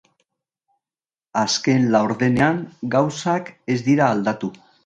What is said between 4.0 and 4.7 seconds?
aldatu.